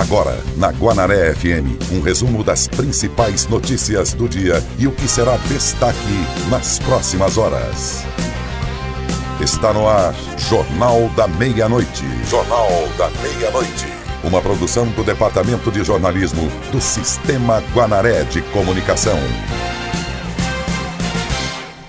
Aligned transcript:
Agora, 0.00 0.42
na 0.56 0.68
Guanaré 0.68 1.34
FM, 1.34 1.92
um 1.92 2.00
resumo 2.00 2.42
das 2.42 2.66
principais 2.66 3.46
notícias 3.46 4.14
do 4.14 4.26
dia 4.26 4.54
e 4.78 4.86
o 4.86 4.92
que 4.92 5.06
será 5.06 5.36
destaque 5.46 5.98
nas 6.48 6.78
próximas 6.78 7.36
horas. 7.36 8.02
Está 9.38 9.74
no 9.74 9.86
ar, 9.86 10.14
Jornal 10.38 11.06
da 11.10 11.28
Meia-Noite. 11.28 12.02
Jornal 12.24 12.66
da 12.96 13.10
Meia-Noite. 13.10 13.88
Uma 14.24 14.40
produção 14.40 14.86
do 14.86 15.04
Departamento 15.04 15.70
de 15.70 15.84
Jornalismo 15.84 16.48
do 16.72 16.80
Sistema 16.80 17.62
Guanaré 17.74 18.24
de 18.24 18.40
Comunicação. 18.52 19.18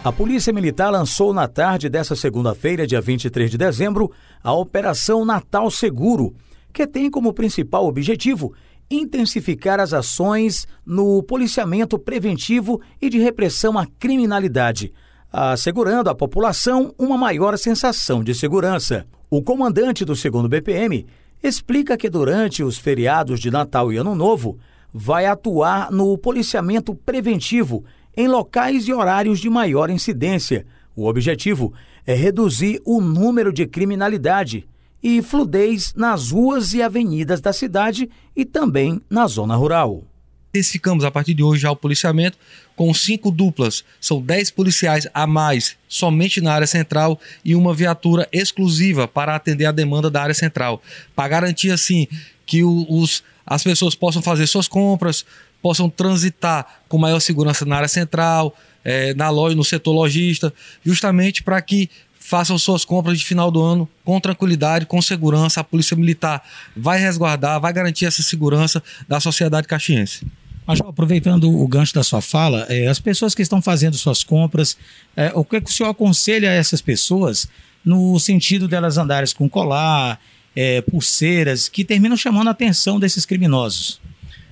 A 0.03 0.11
Polícia 0.11 0.51
Militar 0.51 0.91
lançou 0.91 1.33
na 1.33 1.47
tarde 1.47 1.87
dessa 1.87 2.17
segunda-feira, 2.17 2.85
dia 2.85 2.99
23 2.99 3.49
de 3.49 3.57
dezembro, 3.57 4.11
a 4.43 4.51
Operação 4.51 5.23
Natal 5.23 5.71
Seguro, 5.71 6.35
que 6.71 6.87
tem 6.87 7.09
como 7.09 7.33
principal 7.33 7.85
objetivo 7.85 8.53
intensificar 8.89 9.79
as 9.79 9.93
ações 9.93 10.67
no 10.85 11.23
policiamento 11.23 11.97
preventivo 11.97 12.81
e 13.01 13.09
de 13.09 13.17
repressão 13.17 13.77
à 13.77 13.85
criminalidade, 13.85 14.91
assegurando 15.31 16.09
à 16.09 16.15
população 16.15 16.93
uma 16.99 17.17
maior 17.17 17.57
sensação 17.57 18.23
de 18.23 18.35
segurança. 18.35 19.05
O 19.29 19.41
comandante 19.41 20.03
do 20.03 20.13
2 20.13 20.47
BPM 20.47 21.05
explica 21.41 21.97
que 21.97 22.09
durante 22.09 22.63
os 22.63 22.77
feriados 22.77 23.39
de 23.39 23.49
Natal 23.49 23.91
e 23.91 23.97
Ano 23.97 24.13
Novo 24.13 24.59
vai 24.93 25.25
atuar 25.25 25.89
no 25.89 26.17
policiamento 26.17 26.93
preventivo 26.93 27.85
em 28.15 28.27
locais 28.27 28.87
e 28.87 28.93
horários 28.93 29.39
de 29.39 29.49
maior 29.49 29.89
incidência. 29.89 30.65
O 30.93 31.07
objetivo 31.07 31.73
é 32.05 32.13
reduzir 32.13 32.81
o 32.83 32.99
número 32.99 33.53
de 33.53 33.65
criminalidade 33.65 34.67
e 35.03 35.21
fludez 35.21 35.93
nas 35.95 36.31
ruas 36.31 36.73
e 36.73 36.81
avenidas 36.81 37.41
da 37.41 37.53
cidade 37.53 38.09
e 38.35 38.45
também 38.45 39.01
na 39.09 39.27
zona 39.27 39.55
rural. 39.55 40.03
Intensificamos 40.49 41.05
a 41.05 41.11
partir 41.11 41.33
de 41.33 41.41
hoje 41.41 41.61
já 41.61 41.71
o 41.71 41.75
policiamento 41.75 42.37
com 42.75 42.93
cinco 42.93 43.31
duplas. 43.31 43.85
São 44.01 44.21
dez 44.21 44.51
policiais 44.51 45.07
a 45.13 45.25
mais 45.25 45.77
somente 45.87 46.41
na 46.41 46.53
área 46.53 46.67
central 46.67 47.19
e 47.43 47.55
uma 47.55 47.73
viatura 47.73 48.27
exclusiva 48.33 49.07
para 49.07 49.33
atender 49.33 49.65
a 49.65 49.71
demanda 49.71 50.09
da 50.09 50.21
área 50.21 50.35
central. 50.35 50.81
Para 51.15 51.29
garantir 51.29 51.71
assim 51.71 52.05
que 52.45 52.63
os, 52.63 53.23
as 53.45 53.63
pessoas 53.63 53.95
possam 53.95 54.21
fazer 54.21 54.45
suas 54.45 54.67
compras, 54.67 55.25
possam 55.61 55.89
transitar 55.89 56.81
com 56.89 56.97
maior 56.97 57.21
segurança 57.21 57.63
na 57.65 57.77
área 57.77 57.87
central, 57.87 58.53
é, 58.83 59.13
na 59.13 59.29
loja, 59.29 59.55
no 59.55 59.63
setor 59.63 59.93
lojista, 59.93 60.53
justamente 60.83 61.43
para 61.43 61.61
que 61.61 61.89
façam 62.31 62.57
suas 62.57 62.85
compras 62.85 63.19
de 63.19 63.25
final 63.25 63.51
do 63.51 63.61
ano 63.61 63.89
com 64.05 64.17
tranquilidade, 64.17 64.85
com 64.85 65.01
segurança. 65.01 65.59
A 65.59 65.65
Polícia 65.65 65.97
Militar 65.97 66.41
vai 66.73 66.97
resguardar, 66.97 67.59
vai 67.59 67.73
garantir 67.73 68.05
essa 68.05 68.23
segurança 68.23 68.81
da 69.05 69.19
sociedade 69.19 69.67
caxiense. 69.67 70.25
Major, 70.65 70.87
aproveitando 70.87 71.51
o 71.51 71.67
gancho 71.67 71.93
da 71.93 72.03
sua 72.03 72.21
fala, 72.21 72.65
é, 72.69 72.87
as 72.87 72.99
pessoas 72.99 73.35
que 73.35 73.41
estão 73.41 73.61
fazendo 73.61 73.97
suas 73.97 74.23
compras, 74.23 74.77
é, 75.13 75.33
o 75.35 75.43
que, 75.43 75.57
é 75.57 75.61
que 75.61 75.69
o 75.69 75.73
senhor 75.73 75.89
aconselha 75.89 76.49
a 76.49 76.53
essas 76.53 76.79
pessoas 76.79 77.49
no 77.83 78.17
sentido 78.17 78.65
delas 78.65 78.97
andarem 78.97 79.29
com 79.35 79.49
colar, 79.49 80.17
é, 80.55 80.79
pulseiras, 80.83 81.67
que 81.67 81.83
terminam 81.83 82.15
chamando 82.15 82.47
a 82.47 82.51
atenção 82.51 82.97
desses 82.97 83.25
criminosos? 83.25 83.99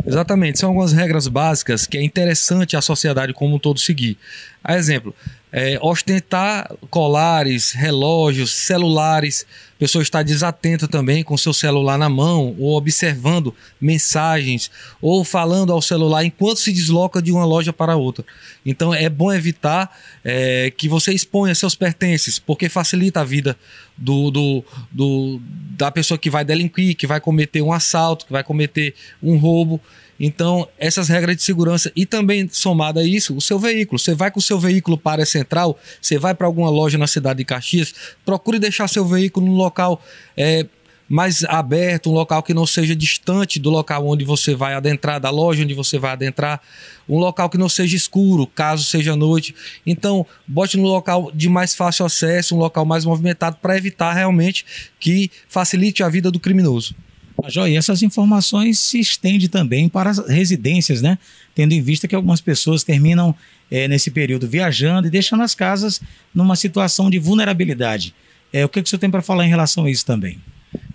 Exatamente, 0.06 0.60
são 0.60 0.70
algumas 0.70 0.92
regras 0.92 1.30
básicas 1.30 1.86
que 1.86 1.98
é 1.98 2.04
interessante 2.04 2.76
a 2.76 2.82
sociedade 2.82 3.34
como 3.34 3.56
um 3.56 3.60
todo 3.60 3.80
seguir. 3.80 4.18
A 4.62 4.76
exemplo, 4.76 5.16
é, 5.52 5.80
ostentar 5.82 6.72
colares, 6.90 7.72
relógios, 7.72 8.52
celulares, 8.52 9.46
a 9.76 9.80
pessoa 9.80 10.02
está 10.02 10.22
desatenta 10.22 10.88
também 10.88 11.24
com 11.24 11.38
seu 11.38 11.54
celular 11.54 11.98
na 11.98 12.10
mão, 12.10 12.56
ou 12.60 12.76
observando 12.78 13.56
mensagens, 13.80 14.70
ou 15.02 15.24
falando 15.24 15.72
ao 15.72 15.82
celular 15.82 16.24
enquanto 16.24 16.60
se 16.60 16.72
desloca 16.72 17.22
de 17.22 17.32
uma 17.32 17.46
loja 17.46 17.74
para 17.74 17.96
outra. 17.96 18.26
Então 18.66 18.94
é 18.94 19.10
bom 19.10 19.32
evitar 19.32 19.98
é, 20.24 20.72
que 20.76 20.88
você 20.88 21.14
exponha 21.14 21.56
seus 21.56 21.76
pertences, 21.76 22.38
porque 22.38 22.70
facilita 22.70 23.22
a 23.22 23.24
vida 23.24 23.58
do, 23.98 24.30
do, 24.30 24.64
do, 24.92 25.42
da 25.72 25.90
pessoa 25.90 26.18
que 26.18 26.30
vai 26.30 26.46
delinquir, 26.46 26.96
que 26.96 27.08
vai 27.08 27.20
cometer 27.20 27.62
um 27.62 27.74
assalto, 27.74 28.26
que 28.26 28.32
vai 28.32 28.44
cometer 28.44 28.94
um 29.24 29.38
roubo. 29.38 29.82
Então, 30.20 30.68
essas 30.78 31.08
regras 31.08 31.38
de 31.38 31.44
segurança 31.44 31.92
e 31.96 32.06
também 32.06 32.50
somada 32.52 33.00
a 33.00 33.04
isso, 33.04 33.36
o 33.36 33.42
seu 33.42 33.58
veículo. 33.58 33.98
Você 33.98 34.14
vai 34.14 34.30
com 34.30 34.40
o 34.40 34.44
seu 34.44 34.60
veículo 34.60 34.98
para 34.98 35.24
a 35.24 35.26
central, 35.26 35.80
você 36.02 36.18
vai 36.18 36.36
para 36.36 36.46
alguma 36.46 36.70
loja 36.70 36.98
na 36.98 37.08
cidade 37.08 37.38
de 37.38 37.46
Caxias, 37.46 37.94
procure 38.26 38.60
deixar 38.60 38.88
seu 38.88 39.06
veículo 39.06 39.46
no 39.46 39.54
local 39.54 40.02
é, 40.36 40.66
mais 41.10 41.44
aberto, 41.46 42.12
um 42.12 42.14
local 42.14 42.44
que 42.44 42.54
não 42.54 42.68
seja 42.68 42.96
distante 42.96 43.60
do 43.60 43.70
local 43.70 44.06
onde 44.06 44.24
você 44.24 44.54
vai 44.54 44.76
adentrar, 44.76 45.20
da 45.20 45.32
loja 45.32 45.64
onde 45.64 45.74
você 45.74 45.98
vai 45.98 46.12
adentrar, 46.12 46.62
um 47.08 47.18
local 47.18 47.50
que 47.50 47.58
não 47.58 47.68
seja 47.68 47.96
escuro, 47.96 48.46
caso 48.46 48.84
seja 48.84 49.16
noite. 49.16 49.56
Então, 49.86 50.26
bote 50.46 50.78
no 50.78 50.84
local 50.84 51.32
de 51.34 51.50
mais 51.50 51.74
fácil 51.74 52.06
acesso, 52.06 52.56
um 52.56 52.60
local 52.60 52.86
mais 52.86 53.06
movimentado, 53.06 53.58
para 53.60 53.76
evitar 53.76 54.14
realmente 54.14 54.64
que 55.00 55.32
facilite 55.48 56.04
a 56.04 56.10
vida 56.10 56.30
do 56.30 56.40
criminoso. 56.40 56.94
Major, 57.42 57.68
e 57.68 57.76
essas 57.76 58.02
informações 58.02 58.80
se 58.80 59.00
estendem 59.00 59.48
também 59.48 59.88
para 59.88 60.10
as 60.10 60.20
residências, 60.20 61.02
né? 61.02 61.18
Tendo 61.56 61.74
em 61.74 61.82
vista 61.82 62.08
que 62.08 62.16
algumas 62.16 62.42
pessoas 62.42 62.84
terminam 62.84 63.36
é, 63.70 63.88
nesse 63.88 64.12
período 64.12 64.48
viajando 64.48 65.08
e 65.08 65.12
deixando 65.12 65.44
as 65.44 65.56
casas 65.56 66.02
numa 66.34 66.56
situação 66.56 67.10
de 67.10 67.20
vulnerabilidade. 67.20 68.14
É, 68.52 68.66
o 68.66 68.70
que, 68.70 68.82
que 68.82 68.88
o 68.88 68.90
senhor 68.90 69.00
tem 69.00 69.12
para 69.12 69.22
falar 69.22 69.46
em 69.46 69.50
relação 69.50 69.86
a 69.86 69.92
isso 69.92 70.06
também? 70.06 70.40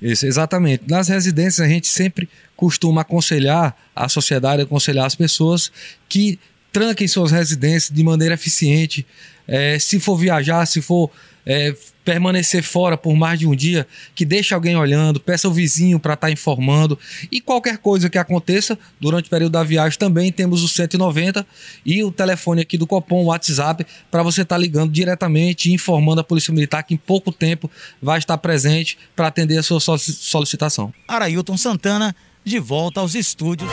Isso, 0.00 0.26
exatamente. 0.26 0.84
Nas 0.88 1.08
residências, 1.08 1.60
a 1.60 1.68
gente 1.68 1.86
sempre 1.86 2.28
costuma 2.56 3.00
aconselhar 3.00 3.76
a 3.94 4.08
sociedade, 4.08 4.62
aconselhar 4.62 5.06
as 5.06 5.14
pessoas 5.14 5.70
que 6.08 6.38
tranquem 6.72 7.06
suas 7.06 7.30
residências 7.30 7.94
de 7.94 8.02
maneira 8.02 8.34
eficiente. 8.34 9.06
É, 9.46 9.78
se 9.78 10.00
for 10.00 10.16
viajar, 10.16 10.64
se 10.66 10.80
for 10.80 11.10
é, 11.46 11.74
permanecer 12.04 12.62
fora 12.62 12.96
por 12.96 13.14
mais 13.16 13.38
de 13.38 13.46
um 13.46 13.54
dia, 13.54 13.86
que 14.14 14.24
deixe 14.24 14.54
alguém 14.54 14.76
olhando, 14.76 15.18
peça 15.18 15.48
o 15.48 15.52
vizinho 15.52 15.98
para 15.98 16.14
estar 16.14 16.26
tá 16.26 16.32
informando. 16.32 16.98
E 17.30 17.40
qualquer 17.40 17.78
coisa 17.78 18.10
que 18.10 18.18
aconteça 18.18 18.78
durante 19.00 19.26
o 19.26 19.30
período 19.30 19.52
da 19.52 19.62
viagem, 19.62 19.98
também 19.98 20.30
temos 20.30 20.62
o 20.62 20.68
190 20.68 21.46
e 21.84 22.02
o 22.02 22.10
telefone 22.10 22.62
aqui 22.62 22.76
do 22.76 22.86
Copom, 22.86 23.24
o 23.24 23.26
WhatsApp, 23.26 23.86
para 24.10 24.22
você 24.22 24.42
estar 24.42 24.56
tá 24.56 24.60
ligando 24.60 24.92
diretamente 24.92 25.70
e 25.70 25.74
informando 25.74 26.20
a 26.20 26.24
Polícia 26.24 26.52
Militar 26.52 26.82
que 26.82 26.94
em 26.94 26.98
pouco 26.98 27.32
tempo 27.32 27.70
vai 28.00 28.18
estar 28.18 28.36
presente 28.38 28.98
para 29.16 29.28
atender 29.28 29.58
a 29.58 29.62
sua 29.62 29.80
solicitação. 29.80 30.92
Arailton 31.08 31.56
Santana, 31.56 32.14
de 32.44 32.58
volta 32.58 33.00
aos 33.00 33.14
estúdios. 33.14 33.70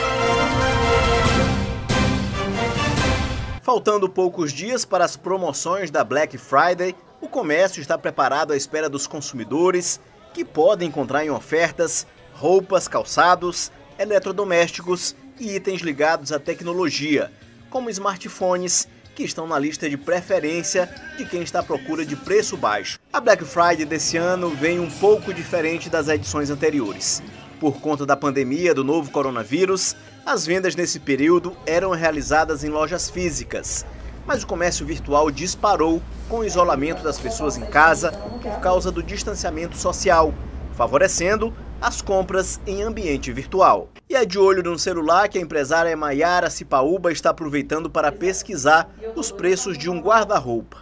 Faltando 3.62 4.08
poucos 4.08 4.52
dias 4.52 4.84
para 4.84 5.04
as 5.04 5.16
promoções 5.16 5.88
da 5.88 6.02
Black 6.02 6.36
Friday, 6.36 6.96
o 7.20 7.28
comércio 7.28 7.80
está 7.80 7.96
preparado 7.96 8.52
à 8.52 8.56
espera 8.56 8.88
dos 8.88 9.06
consumidores 9.06 10.00
que 10.34 10.44
podem 10.44 10.88
encontrar 10.88 11.24
em 11.24 11.30
ofertas 11.30 12.04
roupas, 12.32 12.88
calçados, 12.88 13.70
eletrodomésticos 13.96 15.14
e 15.38 15.54
itens 15.54 15.80
ligados 15.80 16.32
à 16.32 16.40
tecnologia, 16.40 17.30
como 17.70 17.88
smartphones, 17.88 18.88
que 19.14 19.22
estão 19.22 19.46
na 19.46 19.60
lista 19.60 19.88
de 19.88 19.96
preferência 19.96 20.92
de 21.16 21.24
quem 21.24 21.42
está 21.42 21.60
à 21.60 21.62
procura 21.62 22.04
de 22.04 22.16
preço 22.16 22.56
baixo. 22.56 22.98
A 23.12 23.20
Black 23.20 23.44
Friday 23.44 23.84
desse 23.84 24.16
ano 24.16 24.50
vem 24.50 24.80
um 24.80 24.90
pouco 24.90 25.32
diferente 25.32 25.88
das 25.88 26.08
edições 26.08 26.50
anteriores. 26.50 27.22
Por 27.60 27.80
conta 27.80 28.04
da 28.04 28.16
pandemia 28.16 28.74
do 28.74 28.82
novo 28.82 29.12
coronavírus, 29.12 29.94
as 30.24 30.46
vendas 30.46 30.76
nesse 30.76 31.00
período 31.00 31.56
eram 31.66 31.90
realizadas 31.90 32.62
em 32.62 32.68
lojas 32.68 33.10
físicas, 33.10 33.84
mas 34.24 34.42
o 34.42 34.46
comércio 34.46 34.86
virtual 34.86 35.30
disparou 35.30 36.00
com 36.28 36.38
o 36.38 36.44
isolamento 36.44 37.02
das 37.02 37.18
pessoas 37.18 37.56
em 37.56 37.66
casa 37.66 38.12
por 38.40 38.60
causa 38.60 38.90
do 38.90 39.02
distanciamento 39.02 39.76
social, 39.76 40.32
favorecendo 40.74 41.52
as 41.80 42.00
compras 42.00 42.60
em 42.66 42.82
ambiente 42.82 43.32
virtual. 43.32 43.88
E 44.08 44.14
é 44.14 44.24
de 44.24 44.38
olho 44.38 44.62
no 44.62 44.78
celular 44.78 45.28
que 45.28 45.38
a 45.38 45.42
empresária 45.42 45.96
Maiara 45.96 46.48
Cipaúba 46.48 47.10
está 47.10 47.30
aproveitando 47.30 47.90
para 47.90 48.12
pesquisar 48.12 48.88
os 49.16 49.32
preços 49.32 49.76
de 49.76 49.90
um 49.90 50.00
guarda-roupa. 50.00 50.78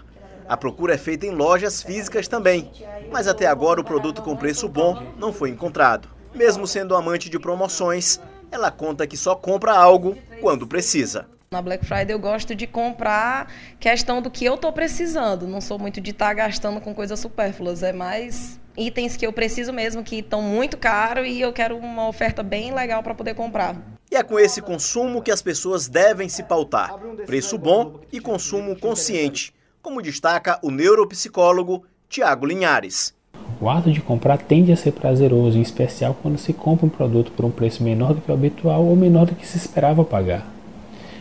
A 0.46 0.56
procura 0.56 0.94
é 0.94 0.98
feita 0.98 1.24
em 1.24 1.30
lojas 1.30 1.82
físicas 1.82 2.28
também, 2.28 2.70
mas 3.10 3.26
até 3.26 3.46
agora 3.46 3.80
o 3.80 3.84
produto 3.84 4.20
com 4.20 4.36
preço 4.36 4.68
bom 4.68 5.02
não 5.16 5.32
foi 5.32 5.48
encontrado. 5.48 6.08
Mesmo 6.34 6.66
sendo 6.66 6.94
amante 6.94 7.30
de 7.30 7.38
promoções, 7.38 8.20
ela 8.50 8.70
conta 8.70 9.06
que 9.06 9.16
só 9.16 9.34
compra 9.34 9.72
algo 9.72 10.16
quando 10.40 10.66
precisa. 10.66 11.26
Na 11.50 11.60
Black 11.60 11.84
Friday 11.84 12.12
eu 12.12 12.18
gosto 12.18 12.54
de 12.54 12.66
comprar 12.66 13.52
questão 13.80 14.22
do 14.22 14.30
que 14.30 14.44
eu 14.44 14.54
estou 14.54 14.72
precisando. 14.72 15.48
Não 15.48 15.60
sou 15.60 15.78
muito 15.78 16.00
de 16.00 16.12
estar 16.12 16.28
tá 16.28 16.34
gastando 16.34 16.80
com 16.80 16.94
coisas 16.94 17.18
supérfluas. 17.18 17.82
É 17.82 17.92
mais 17.92 18.60
itens 18.76 19.16
que 19.16 19.26
eu 19.26 19.32
preciso 19.32 19.72
mesmo, 19.72 20.04
que 20.04 20.20
estão 20.20 20.40
muito 20.42 20.78
caros 20.78 21.26
e 21.26 21.40
eu 21.40 21.52
quero 21.52 21.76
uma 21.76 22.06
oferta 22.06 22.42
bem 22.42 22.72
legal 22.72 23.02
para 23.02 23.14
poder 23.14 23.34
comprar. 23.34 23.76
E 24.10 24.16
é 24.16 24.22
com 24.22 24.38
esse 24.38 24.62
consumo 24.62 25.22
que 25.22 25.30
as 25.30 25.42
pessoas 25.42 25.88
devem 25.88 26.28
se 26.28 26.42
pautar. 26.42 26.94
Preço 27.26 27.58
bom 27.58 28.00
e 28.12 28.20
consumo 28.20 28.78
consciente, 28.78 29.54
como 29.82 30.02
destaca 30.02 30.58
o 30.62 30.70
neuropsicólogo 30.70 31.84
Tiago 32.08 32.46
Linhares. 32.46 33.14
O 33.60 33.68
ato 33.68 33.92
de 33.92 34.00
comprar 34.00 34.38
tende 34.38 34.72
a 34.72 34.76
ser 34.76 34.92
prazeroso, 34.92 35.58
em 35.58 35.60
especial 35.60 36.16
quando 36.22 36.38
se 36.38 36.50
compra 36.50 36.86
um 36.86 36.88
produto 36.88 37.30
por 37.30 37.44
um 37.44 37.50
preço 37.50 37.82
menor 37.82 38.14
do 38.14 38.20
que 38.22 38.30
o 38.30 38.34
habitual 38.34 38.86
ou 38.86 38.96
menor 38.96 39.26
do 39.26 39.34
que 39.34 39.46
se 39.46 39.58
esperava 39.58 40.02
pagar. 40.02 40.46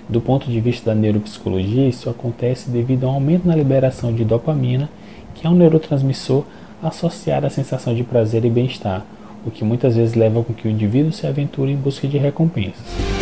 Do 0.08 0.22
ponto 0.22 0.50
de 0.50 0.62
vista 0.62 0.92
da 0.92 0.96
neuropsicologia, 0.96 1.86
isso 1.86 2.10
acontece 2.10 2.70
devido 2.70 3.04
a 3.04 3.10
um 3.10 3.16
aumento 3.16 3.46
na 3.46 3.58
liberação 3.58 4.14
de 4.14 4.24
dopamina, 4.24 4.90
que 5.36 5.46
é 5.46 5.50
um 5.50 5.56
neurotransmissor 5.56 6.46
associado 6.82 7.46
à 7.46 7.50
sensação 7.50 7.94
de 7.94 8.06
prazer 8.06 8.46
e 8.46 8.50
bem-estar, 8.50 9.06
o 9.46 9.52
que 9.52 9.66
muitas 9.66 9.98
vezes 9.98 10.16
leva 10.16 10.42
com 10.42 10.54
que 10.54 10.66
o 10.66 10.72
indivíduo 10.72 11.12
se 11.12 11.28
aventure 11.28 11.74
em 11.74 11.76
busca 11.76 12.08
de 12.08 12.18
recompensas. 12.18 13.19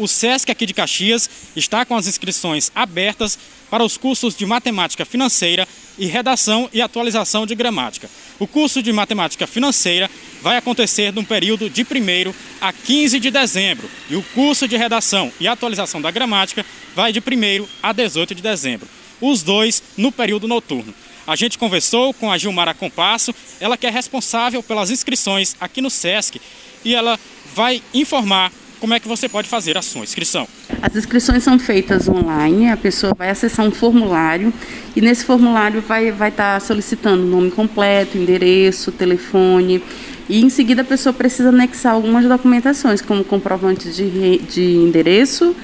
O 0.00 0.08
SESC 0.08 0.50
aqui 0.50 0.64
de 0.64 0.72
Caxias 0.72 1.28
está 1.54 1.84
com 1.84 1.94
as 1.94 2.06
inscrições 2.06 2.72
abertas 2.74 3.38
para 3.70 3.84
os 3.84 3.98
cursos 3.98 4.34
de 4.34 4.46
matemática 4.46 5.04
financeira 5.04 5.68
e 5.98 6.06
redação 6.06 6.70
e 6.72 6.80
atualização 6.80 7.44
de 7.44 7.54
gramática. 7.54 8.08
O 8.38 8.46
curso 8.46 8.82
de 8.82 8.94
matemática 8.94 9.46
financeira 9.46 10.10
vai 10.40 10.56
acontecer 10.56 11.12
no 11.12 11.22
período 11.22 11.68
de 11.68 11.82
1 11.82 12.32
a 12.62 12.72
15 12.72 13.20
de 13.20 13.30
dezembro 13.30 13.90
e 14.08 14.16
o 14.16 14.22
curso 14.34 14.66
de 14.66 14.74
redação 14.74 15.30
e 15.38 15.46
atualização 15.46 16.00
da 16.00 16.10
gramática 16.10 16.64
vai 16.96 17.12
de 17.12 17.20
1 17.20 17.68
a 17.82 17.92
18 17.92 18.34
de 18.34 18.40
dezembro. 18.40 18.88
Os 19.20 19.42
dois 19.42 19.82
no 19.98 20.10
período 20.10 20.48
noturno. 20.48 20.94
A 21.26 21.36
gente 21.36 21.58
conversou 21.58 22.14
com 22.14 22.32
a 22.32 22.38
Gilmara 22.38 22.72
Compasso, 22.72 23.34
ela 23.60 23.76
que 23.76 23.86
é 23.86 23.90
responsável 23.90 24.62
pelas 24.62 24.90
inscrições 24.90 25.54
aqui 25.60 25.82
no 25.82 25.90
SESC 25.90 26.40
e 26.82 26.94
ela 26.94 27.20
vai 27.54 27.82
informar 27.92 28.50
como 28.80 28.94
é 28.94 28.98
que 28.98 29.06
você 29.06 29.28
pode 29.28 29.46
fazer 29.46 29.76
a 29.76 29.82
sua 29.82 30.02
inscrição? 30.02 30.48
As 30.80 30.96
inscrições 30.96 31.44
são 31.44 31.58
feitas 31.58 32.08
online, 32.08 32.70
a 32.70 32.76
pessoa 32.76 33.14
vai 33.16 33.28
acessar 33.28 33.66
um 33.66 33.70
formulário 33.70 34.52
e 34.96 35.00
nesse 35.00 35.24
formulário 35.24 35.82
vai 35.82 36.08
estar 36.08 36.18
vai 36.18 36.30
tá 36.30 36.58
solicitando 36.58 37.22
nome 37.24 37.50
completo, 37.50 38.16
endereço, 38.16 38.90
telefone 38.90 39.82
e 40.28 40.40
em 40.40 40.48
seguida 40.48 40.80
a 40.82 40.84
pessoa 40.84 41.12
precisa 41.12 41.50
anexar 41.50 41.92
algumas 41.92 42.24
documentações, 42.24 43.02
como 43.02 43.22
comprovante 43.22 43.90
de, 43.90 44.38
de 44.38 44.76
endereço, 44.76 45.54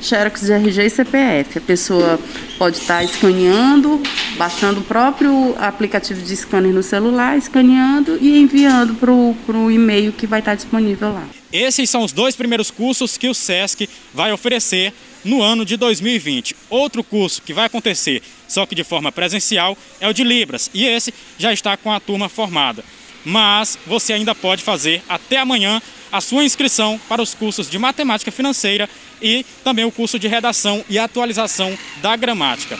xerox 0.00 0.42
de 0.42 0.52
RG 0.52 0.86
e 0.86 0.90
CPF. 0.90 1.58
A 1.58 1.60
pessoa 1.60 2.18
pode 2.58 2.78
estar 2.78 3.04
escaneando, 3.04 4.02
baixando 4.36 4.80
o 4.80 4.84
próprio 4.84 5.54
aplicativo 5.58 6.22
de 6.22 6.36
scanner 6.36 6.72
no 6.72 6.82
celular, 6.82 7.36
escaneando 7.36 8.18
e 8.20 8.38
enviando 8.38 8.94
para 8.94 9.12
o 9.12 9.70
e-mail 9.70 10.12
que 10.12 10.26
vai 10.26 10.40
estar 10.40 10.54
disponível 10.54 11.12
lá. 11.12 11.28
Esses 11.52 11.90
são 11.90 12.04
os 12.04 12.12
dois 12.12 12.36
primeiros 12.36 12.70
cursos 12.70 13.16
que 13.16 13.28
o 13.28 13.34
SESC 13.34 13.88
vai 14.14 14.32
oferecer 14.32 14.92
no 15.24 15.42
ano 15.42 15.64
de 15.64 15.76
2020. 15.76 16.54
Outro 16.68 17.02
curso 17.02 17.42
que 17.42 17.52
vai 17.52 17.66
acontecer, 17.66 18.22
só 18.46 18.64
que 18.64 18.74
de 18.74 18.84
forma 18.84 19.10
presencial, 19.10 19.76
é 20.00 20.08
o 20.08 20.12
de 20.14 20.24
Libras, 20.24 20.70
e 20.72 20.86
esse 20.86 21.12
já 21.38 21.52
está 21.52 21.76
com 21.76 21.92
a 21.92 22.00
turma 22.00 22.28
formada. 22.28 22.84
Mas 23.24 23.78
você 23.86 24.14
ainda 24.14 24.34
pode 24.34 24.62
fazer 24.62 25.02
até 25.08 25.38
amanhã 25.38 25.82
a 26.10 26.20
sua 26.20 26.44
inscrição 26.44 27.00
para 27.08 27.22
os 27.22 27.34
cursos 27.34 27.68
de 27.68 27.78
matemática 27.78 28.30
financeira 28.30 28.88
e 29.20 29.44
também 29.64 29.84
o 29.84 29.92
curso 29.92 30.18
de 30.18 30.28
redação 30.28 30.84
e 30.88 30.98
atualização 30.98 31.76
da 32.02 32.16
gramática. 32.16 32.78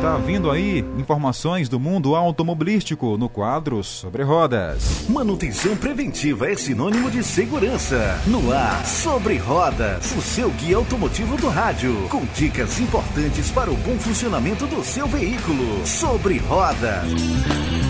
Tá 0.00 0.16
vindo 0.16 0.50
aí 0.50 0.82
informações 0.96 1.68
do 1.68 1.78
mundo 1.78 2.16
automobilístico 2.16 3.18
no 3.18 3.28
quadro 3.28 3.84
Sobre 3.84 4.22
Rodas. 4.22 5.06
Manutenção 5.10 5.76
preventiva 5.76 6.50
é 6.50 6.56
sinônimo 6.56 7.10
de 7.10 7.22
segurança. 7.22 8.18
No 8.26 8.50
ar, 8.50 8.84
Sobre 8.86 9.36
Rodas, 9.36 10.10
o 10.16 10.22
seu 10.22 10.50
guia 10.52 10.76
automotivo 10.78 11.36
do 11.36 11.48
rádio, 11.50 12.08
com 12.08 12.24
dicas 12.34 12.80
importantes 12.80 13.50
para 13.50 13.70
o 13.70 13.76
bom 13.76 13.98
funcionamento 13.98 14.66
do 14.66 14.82
seu 14.82 15.06
veículo. 15.06 15.86
Sobre 15.86 16.38
Rodas. 16.38 17.89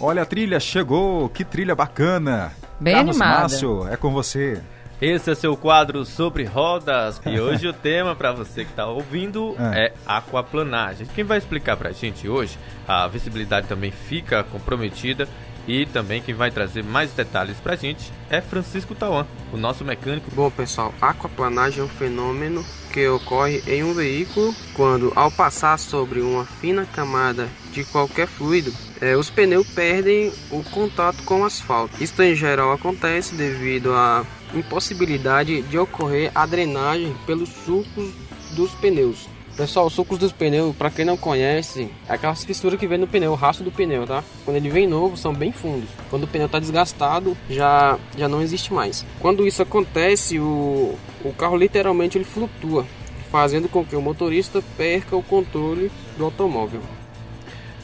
Olha 0.00 0.22
a 0.22 0.26
trilha, 0.26 0.58
chegou! 0.58 1.28
Que 1.28 1.44
trilha 1.44 1.74
bacana! 1.74 2.52
Bem 2.80 2.94
Carlos 2.94 3.16
animada. 3.20 3.40
Márcio, 3.40 3.86
é 3.88 3.96
com 3.96 4.10
você. 4.10 4.60
Esse 5.00 5.30
é 5.30 5.34
seu 5.34 5.56
quadro 5.56 6.04
sobre 6.04 6.44
rodas 6.44 7.20
e 7.26 7.38
hoje 7.40 7.66
o 7.66 7.72
tema 7.72 8.14
para 8.14 8.32
você 8.32 8.64
que 8.64 8.70
está 8.70 8.86
ouvindo 8.86 9.54
É. 9.58 9.86
é 9.86 9.94
aquaplanagem. 10.06 11.06
Quem 11.14 11.24
vai 11.24 11.38
explicar 11.38 11.76
para 11.76 11.88
a 11.90 11.92
gente 11.92 12.28
hoje, 12.28 12.58
a 12.86 13.06
visibilidade 13.08 13.66
também 13.66 13.90
fica 13.90 14.42
comprometida 14.44 15.26
e 15.66 15.86
também 15.86 16.20
quem 16.20 16.34
vai 16.34 16.50
trazer 16.50 16.82
mais 16.82 17.12
detalhes 17.12 17.58
para 17.58 17.74
a 17.74 17.76
gente 17.76 18.10
é 18.30 18.40
Francisco 18.40 18.94
Tauan, 18.94 19.26
o 19.52 19.56
nosso 19.56 19.84
mecânico. 19.84 20.30
Bom, 20.34 20.50
pessoal, 20.50 20.94
aquaplanagem 21.00 21.80
é 21.80 21.84
um 21.84 21.88
fenômeno 21.88 22.64
que 22.92 23.06
ocorre 23.08 23.62
em 23.66 23.82
um 23.82 23.94
veículo 23.94 24.54
quando, 24.74 25.12
ao 25.16 25.30
passar 25.30 25.78
sobre 25.78 26.20
uma 26.20 26.44
fina 26.44 26.86
camada 26.86 27.48
de 27.72 27.84
qualquer 27.84 28.26
fluido, 28.26 28.72
eh, 29.00 29.16
os 29.16 29.30
pneus 29.30 29.66
perdem 29.68 30.32
o 30.50 30.62
contato 30.64 31.22
com 31.24 31.40
o 31.40 31.44
asfalto. 31.44 32.02
Isso, 32.02 32.20
em 32.22 32.34
geral, 32.34 32.72
acontece 32.72 33.34
devido 33.34 33.92
à 33.92 34.24
impossibilidade 34.54 35.62
de 35.62 35.78
ocorrer 35.78 36.30
a 36.34 36.44
drenagem 36.46 37.14
pelos 37.26 37.48
sulcos 37.48 38.12
dos 38.52 38.72
pneus. 38.72 39.28
Pessoal, 39.56 39.86
os 39.86 39.92
sulcos 39.92 40.18
dos 40.18 40.32
pneus, 40.32 40.74
para 40.74 40.90
quem 40.90 41.04
não 41.04 41.16
conhece, 41.16 41.90
é 42.08 42.14
aquelas 42.14 42.44
fissuras 42.44 42.78
que 42.78 42.86
vem 42.86 42.96
no 42.96 43.06
pneu, 43.06 43.32
o 43.32 43.34
rastro 43.34 43.64
do 43.64 43.70
pneu, 43.70 44.06
tá? 44.06 44.24
Quando 44.44 44.56
ele 44.56 44.70
vem 44.70 44.86
novo, 44.86 45.16
são 45.16 45.34
bem 45.34 45.52
fundos. 45.52 45.90
Quando 46.08 46.24
o 46.24 46.26
pneu 46.26 46.46
está 46.46 46.58
desgastado, 46.58 47.36
já, 47.48 47.98
já 48.16 48.28
não 48.28 48.40
existe 48.40 48.72
mais. 48.72 49.04
Quando 49.18 49.46
isso 49.46 49.60
acontece, 49.60 50.38
o, 50.38 50.96
o 51.24 51.32
carro 51.36 51.56
literalmente 51.56 52.16
ele 52.16 52.24
flutua, 52.24 52.86
fazendo 53.30 53.68
com 53.68 53.84
que 53.84 53.96
o 53.96 54.00
motorista 54.00 54.62
perca 54.76 55.14
o 55.14 55.22
controle 55.22 55.90
do 56.16 56.24
automóvel. 56.24 56.80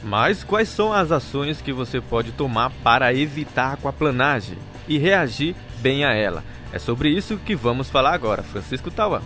Mas 0.07 0.41
quais 0.41 0.69
são 0.69 0.93
as 0.93 1.11
ações 1.11 1.61
que 1.61 1.73
você 1.73 1.99
pode 1.99 2.31
tomar 2.31 2.71
para 2.81 3.13
evitar 3.13 3.71
a 3.71 3.73
aquaplanagem 3.73 4.57
e 4.87 4.97
reagir 4.97 5.53
bem 5.79 6.05
a 6.05 6.13
ela? 6.13 6.45
É 6.71 6.79
sobre 6.79 7.09
isso 7.09 7.37
que 7.37 7.53
vamos 7.53 7.89
falar 7.89 8.13
agora. 8.13 8.41
Francisco 8.41 8.89
Tauan. 8.89 9.21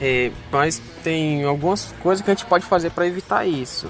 É, 0.00 0.32
mas 0.50 0.80
tem 1.04 1.44
algumas 1.44 1.94
coisas 2.00 2.24
que 2.24 2.30
a 2.30 2.34
gente 2.34 2.46
pode 2.46 2.64
fazer 2.64 2.90
para 2.90 3.06
evitar 3.06 3.46
isso. 3.46 3.86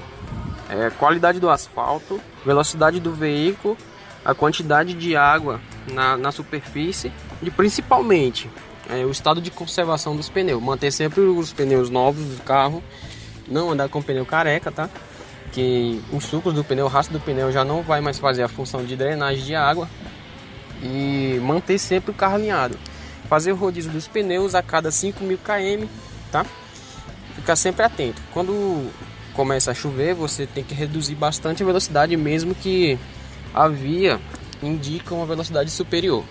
É, 0.68 0.90
qualidade 0.90 1.38
do 1.38 1.48
asfalto, 1.48 2.20
velocidade 2.44 2.98
do 2.98 3.12
veículo, 3.12 3.78
a 4.24 4.34
quantidade 4.34 4.94
de 4.94 5.14
água 5.14 5.60
na, 5.92 6.16
na 6.16 6.32
superfície 6.32 7.12
e 7.40 7.48
principalmente 7.48 8.50
é, 8.90 9.04
o 9.04 9.10
estado 9.12 9.40
de 9.40 9.52
conservação 9.52 10.16
dos 10.16 10.28
pneus. 10.28 10.60
Manter 10.60 10.90
sempre 10.90 11.20
os 11.20 11.52
pneus 11.52 11.88
novos 11.88 12.24
do 12.24 12.42
carro, 12.42 12.82
não 13.46 13.70
andar 13.70 13.88
com 13.88 14.02
pneu 14.02 14.26
careca, 14.26 14.72
tá? 14.72 14.90
Que 15.52 16.02
os 16.12 16.24
sucos 16.24 16.54
do 16.54 16.64
pneu, 16.64 16.86
o 16.86 16.88
rastro 16.88 17.18
do 17.18 17.22
pneu 17.22 17.52
já 17.52 17.64
não 17.64 17.82
vai 17.82 18.00
mais 18.00 18.18
fazer 18.18 18.42
a 18.42 18.48
função 18.48 18.84
de 18.84 18.96
drenagem 18.96 19.44
de 19.44 19.54
água 19.54 19.88
e 20.82 21.38
manter 21.42 21.78
sempre 21.78 22.10
o 22.10 22.14
carro 22.14 22.36
alinhado. 22.36 22.78
Fazer 23.28 23.52
o 23.52 23.56
rodízio 23.56 23.90
dos 23.90 24.08
pneus 24.08 24.54
a 24.54 24.62
cada 24.62 24.90
5 24.90 25.22
mil 25.22 25.38
km, 25.38 25.86
tá? 26.30 26.44
Ficar 27.34 27.56
sempre 27.56 27.84
atento. 27.84 28.20
Quando 28.32 28.90
começa 29.34 29.70
a 29.70 29.74
chover, 29.74 30.14
você 30.14 30.46
tem 30.46 30.64
que 30.64 30.74
reduzir 30.74 31.14
bastante 31.14 31.62
a 31.62 31.66
velocidade, 31.66 32.16
mesmo 32.16 32.54
que 32.54 32.98
a 33.54 33.68
via 33.68 34.20
indica 34.62 35.14
uma 35.14 35.26
velocidade 35.26 35.70
superior. 35.70 36.24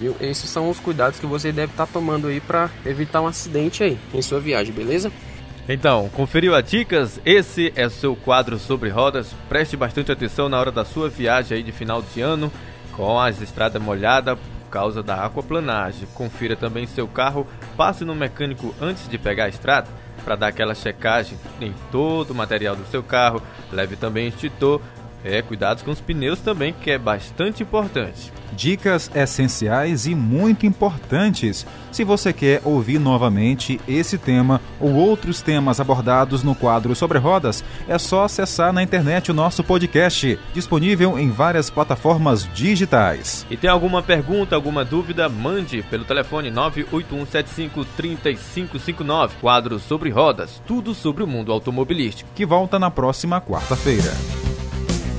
Viu? 0.00 0.16
Esses 0.20 0.50
são 0.50 0.68
os 0.68 0.80
cuidados 0.80 1.20
que 1.20 1.26
você 1.26 1.52
deve 1.52 1.72
estar 1.72 1.86
tomando 1.86 2.26
aí 2.26 2.40
para 2.40 2.70
evitar 2.84 3.20
um 3.20 3.26
acidente 3.26 3.82
aí 3.82 3.98
em 4.12 4.22
sua 4.22 4.40
viagem, 4.40 4.72
beleza? 4.74 5.12
Então, 5.68 6.08
conferiu 6.08 6.56
as 6.56 6.68
dicas? 6.68 7.20
Esse 7.24 7.72
é 7.76 7.88
seu 7.88 8.16
quadro 8.16 8.58
sobre 8.58 8.90
rodas. 8.90 9.32
Preste 9.48 9.76
bastante 9.76 10.10
atenção 10.10 10.48
na 10.48 10.58
hora 10.58 10.72
da 10.72 10.84
sua 10.84 11.08
viagem 11.08 11.56
aí 11.56 11.62
de 11.62 11.70
final 11.70 12.02
de 12.02 12.20
ano, 12.20 12.52
com 12.92 13.18
as 13.18 13.40
estradas 13.40 13.80
molhadas 13.80 14.36
por 14.38 14.70
causa 14.70 15.02
da 15.04 15.24
aquaplanagem. 15.24 16.08
Confira 16.14 16.56
também 16.56 16.86
seu 16.86 17.06
carro, 17.06 17.46
passe 17.76 18.04
no 18.04 18.14
mecânico 18.14 18.74
antes 18.80 19.08
de 19.08 19.16
pegar 19.16 19.44
a 19.44 19.48
estrada 19.48 19.88
para 20.24 20.34
dar 20.34 20.48
aquela 20.48 20.74
checagem 20.74 21.38
em 21.60 21.72
todo 21.92 22.32
o 22.32 22.34
material 22.34 22.74
do 22.74 22.84
seu 22.86 23.02
carro. 23.02 23.40
Leve 23.70 23.94
também 23.94 24.28
extintor. 24.28 24.80
É, 25.24 25.42
cuidados 25.42 25.82
com 25.82 25.90
os 25.90 26.00
pneus 26.00 26.40
também, 26.40 26.72
que 26.72 26.90
é 26.90 26.98
bastante 26.98 27.62
importante. 27.62 28.32
Dicas 28.52 29.10
essenciais 29.14 30.06
e 30.06 30.14
muito 30.14 30.66
importantes. 30.66 31.66
Se 31.90 32.04
você 32.04 32.32
quer 32.32 32.60
ouvir 32.64 32.98
novamente 32.98 33.80
esse 33.88 34.18
tema 34.18 34.60
ou 34.80 34.94
outros 34.94 35.40
temas 35.40 35.80
abordados 35.80 36.42
no 36.42 36.54
quadro 36.54 36.94
Sobre 36.94 37.18
Rodas, 37.18 37.64
é 37.88 37.96
só 37.98 38.24
acessar 38.24 38.72
na 38.72 38.82
internet 38.82 39.30
o 39.30 39.34
nosso 39.34 39.64
podcast, 39.64 40.38
disponível 40.52 41.18
em 41.18 41.30
várias 41.30 41.70
plataformas 41.70 42.46
digitais. 42.52 43.46
E 43.50 43.56
tem 43.56 43.70
alguma 43.70 44.02
pergunta, 44.02 44.54
alguma 44.54 44.84
dúvida, 44.84 45.26
mande 45.28 45.82
pelo 45.82 46.04
telefone 46.04 46.50
981753559. 46.50 49.30
Quadro 49.40 49.78
Sobre 49.78 50.10
Rodas, 50.10 50.62
tudo 50.66 50.94
sobre 50.94 51.22
o 51.22 51.26
mundo 51.26 51.52
automobilístico. 51.52 52.28
Que 52.34 52.44
volta 52.44 52.78
na 52.78 52.90
próxima 52.90 53.40
quarta-feira. 53.40 54.41